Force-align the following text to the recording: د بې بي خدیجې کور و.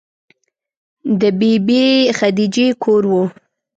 د 1.19 1.21
بې 1.39 1.53
بي 1.67 1.83
خدیجې 2.17 2.67
کور 2.83 3.03
و. 3.11 3.13